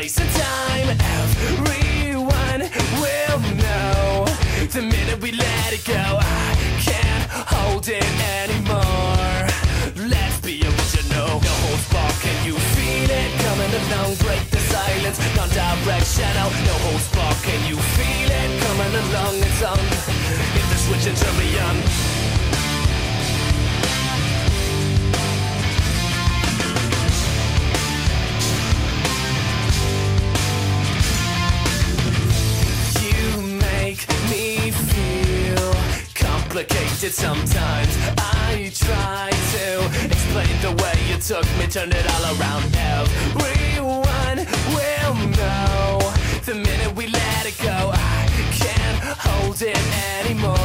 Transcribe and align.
place 0.00 0.18
and 0.18 0.30
time. 0.30 0.88
Everyone 1.20 2.60
will 3.02 3.40
know 3.60 4.24
the 4.72 4.80
minute 4.80 5.20
we 5.20 5.32
let 5.32 5.72
it 5.74 5.84
go. 5.84 6.04
I 6.18 6.56
can't 6.88 7.28
hold 7.54 7.86
it 7.86 8.08
anymore. 8.40 9.44
Let's 10.08 10.38
be 10.40 10.64
original. 10.64 11.28
No 11.48 11.54
holds 11.64 11.86
barred. 11.92 12.18
Can 12.24 12.38
you 12.48 12.56
feel 12.74 13.10
it 13.10 13.30
coming 13.44 13.72
along? 13.80 14.14
Break 14.24 14.44
the 14.48 14.62
silence. 14.72 15.18
Non-directional. 15.36 16.48
No 16.68 16.74
holds 16.86 17.08
barred. 17.14 17.36
Can 17.44 17.60
you 17.68 17.76
feel 17.96 18.30
it 18.40 18.50
coming 18.64 18.94
along? 19.04 19.34
It's 19.48 19.62
on. 19.62 19.84
Hit 20.56 20.66
the 20.72 20.78
switch 20.84 21.06
and 21.10 21.16
turn 21.20 21.36
me 21.36 21.48
on. 21.68 22.29
Complicated 37.00 37.14
sometimes. 37.14 37.96
I 38.18 38.70
try 38.74 39.30
to 39.30 39.86
explain 40.06 40.54
the 40.60 40.72
way 40.82 40.94
you 41.08 41.16
took 41.20 41.44
me, 41.58 41.66
turn 41.66 41.90
it 41.92 42.06
all 42.12 42.24
around. 42.36 42.64
Everyone 42.76 44.38
will 44.74 45.14
know 45.38 45.98
the 46.44 46.54
minute 46.54 46.94
we 46.94 47.06
let 47.06 47.46
it 47.46 47.56
go. 47.58 47.92
I 47.94 48.28
can't 48.52 48.98
hold 49.18 49.62
it 49.62 49.78
anymore. 50.20 50.56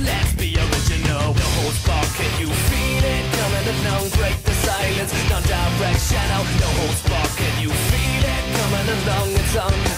Let's 0.00 0.32
be 0.34 0.56
original. 0.56 1.34
No 1.34 1.46
holds 1.60 1.84
barred. 1.86 2.08
Can 2.16 2.32
you 2.40 2.48
feel 2.48 3.04
it 3.04 3.24
coming 3.38 3.66
along? 3.76 4.08
Break 4.16 4.36
the 4.42 4.54
silence. 4.64 5.12
Non-directional. 5.28 6.44
No 6.60 6.68
holds 6.80 7.02
barred. 7.08 7.36
Can 7.36 7.62
you 7.62 7.70
feel 7.70 8.24
it 8.24 8.44
coming 8.56 8.88
along? 8.96 9.28
It's 9.36 9.56
on. 9.56 9.89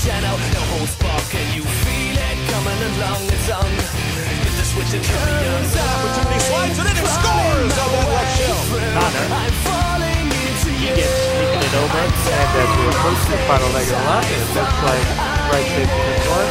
Non-directional. 0.00 0.38
No 0.56 0.60
holds 0.72 0.96
barred. 0.96 1.28
Can 1.28 1.44
you 1.52 1.60
feel 1.60 2.16
it 2.16 2.38
coming 2.48 2.80
along? 2.88 3.20
It's 3.28 3.52
on. 3.52 3.68
Hit 3.68 4.54
the 4.56 4.64
switch 4.64 4.96
and 4.96 5.04
turn 5.04 5.28
me 5.28 5.44
on. 5.44 5.60
Opportunity 5.60 6.40
slides 6.40 6.78
and 6.80 6.88
in 6.88 6.96
and 6.96 7.10
scores 7.20 7.76
on 7.76 7.88
that 7.92 8.08
left 8.08 8.32
shell. 8.40 8.60
Connor. 8.96 9.26
I'm 9.28 9.52
falling 9.68 10.24
into 10.24 10.72
He 10.80 10.88
gets 10.96 11.04
sneaking 11.04 11.64
it 11.68 11.74
over, 11.76 12.00
and 12.00 12.12
as 12.16 12.70
we 12.80 12.84
approach 12.88 13.20
the 13.28 13.38
final 13.44 13.68
leg 13.76 13.92
of 13.92 14.00
the 14.00 14.08
lap, 14.08 14.24
it 14.24 14.40
looks 14.56 14.78
like 14.88 15.04
right 15.52 15.68
safety 15.68 16.00
is 16.00 16.20
short. 16.24 16.48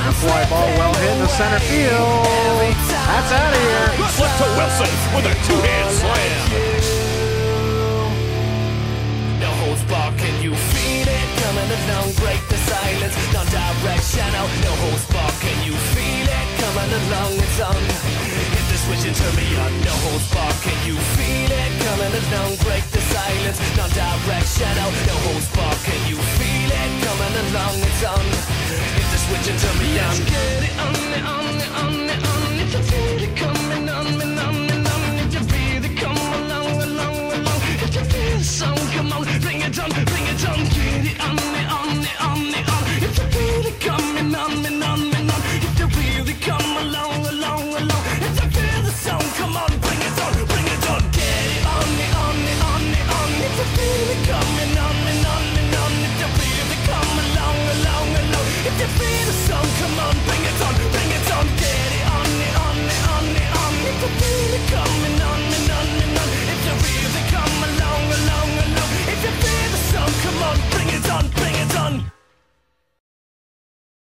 The 0.00 0.12
fly 0.16 0.40
ball 0.48 0.68
well 0.80 0.94
hit 0.96 1.12
in 1.12 1.20
the 1.20 1.28
center 1.28 1.60
field. 1.60 2.24
That's 2.80 3.28
out 3.28 3.52
of 3.52 3.60
here. 3.60 3.92
Good 4.00 4.14
luck 4.24 4.32
to 4.40 4.46
Wilson 4.56 4.92
with 5.12 5.28
a 5.28 5.34
two-hand 5.44 5.88
slam. 5.92 6.49
Non-directional, 14.40 14.64
no 14.64 14.72
holds 14.80 15.04
barred, 15.12 15.36
can 15.40 15.58
you 15.66 15.76
feel 15.92 16.24
it? 16.24 16.48
Coming 16.60 16.92
along, 16.96 17.32
it's 17.44 17.60
on. 17.60 17.76
Hit 17.76 18.66
the 18.72 18.76
switch 18.80 19.04
and 19.04 19.16
turn 19.16 19.34
me 19.36 19.44
on. 19.60 19.72
No 19.84 19.92
holds 20.04 20.26
barred, 20.32 20.56
can 20.64 20.78
you 20.88 20.96
feel 20.96 21.50
it? 21.52 21.72
Coming 21.84 22.14
along, 22.24 22.56
break 22.64 22.84
the 22.88 23.00
silence. 23.12 23.60
Non-directional, 23.76 24.90
no 25.08 25.16
holds 25.28 25.48
barred, 25.52 25.80
can 25.84 26.00
you 26.08 26.16
feel 26.40 26.70
it? 26.72 26.90
Coming 27.04 27.34
along, 27.44 27.76
it's 27.84 28.04
on. 28.04 28.26
Hit 28.96 29.08
the 29.12 29.18
switch 29.28 29.46
and 29.52 29.58
turn 29.60 29.76
me 29.76 29.90
on. 30.00 30.16
Get 30.24 30.62
it 30.68 30.76
on, 30.80 30.96
on, 31.20 31.56
on, 31.80 31.96
on. 32.08 32.52
If 32.64 32.72
you 32.72 32.82
feel 32.88 33.20
it 33.20 33.36
coming 33.36 33.88
on, 33.92 34.08
and 34.24 34.40
on, 34.40 34.56
and 34.72 34.88
on. 34.88 35.04
You 35.36 35.42
feel 35.52 35.84
it, 35.84 35.96
come 36.00 36.16
along, 36.16 36.80
along, 36.80 37.16
along. 37.28 37.60
If 37.76 37.92
you 37.92 38.04
feel 38.08 38.38
the 38.40 38.44
song, 38.44 38.80
come 38.96 39.12
on, 39.12 39.22
bring 39.44 39.60
it 39.60 39.76
on, 39.76 39.90